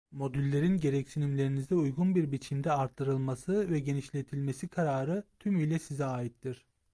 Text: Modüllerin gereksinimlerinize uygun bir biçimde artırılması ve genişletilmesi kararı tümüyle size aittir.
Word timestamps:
Modüllerin 0.11 0.77
gereksinimlerinize 0.77 1.75
uygun 1.75 2.15
bir 2.15 2.31
biçimde 2.31 2.71
artırılması 2.71 3.69
ve 3.69 3.79
genişletilmesi 3.79 4.67
kararı 4.67 5.23
tümüyle 5.39 5.79
size 5.79 6.05
aittir. 6.05 6.65